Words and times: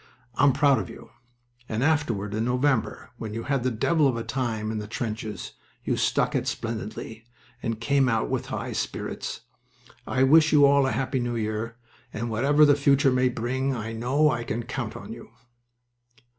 I'm 0.33 0.51
proud 0.51 0.79
of 0.79 0.89
you. 0.89 1.11
And 1.69 1.83
afterward, 1.83 2.33
in 2.33 2.43
November, 2.43 3.11
when 3.17 3.35
you 3.35 3.43
had 3.43 3.61
the 3.61 3.69
devil 3.69 4.07
of 4.07 4.17
a 4.17 4.23
time 4.23 4.71
in 4.71 4.79
the 4.79 4.87
trenches, 4.87 5.51
you 5.83 5.95
stuck 5.95 6.33
it 6.33 6.47
splendidly 6.47 7.27
and 7.61 7.79
came 7.79 8.09
out 8.09 8.27
with 8.27 8.47
high 8.47 8.71
spirits. 8.71 9.41
I 10.07 10.23
wish 10.23 10.51
you 10.51 10.65
all 10.65 10.87
a 10.87 10.91
happy 10.91 11.19
new 11.19 11.35
year, 11.35 11.75
and 12.11 12.31
whatever 12.31 12.65
the 12.65 12.75
future 12.75 13.11
may 13.11 13.29
bring 13.29 13.75
I 13.75 13.93
know 13.93 14.31
I 14.31 14.43
can 14.43 14.63
count 14.63 14.95
on 14.95 15.13
you." 15.13 15.29